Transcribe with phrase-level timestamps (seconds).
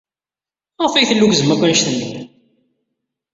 [0.77, 2.21] Maɣef ay tellukkzem akk anect-nni?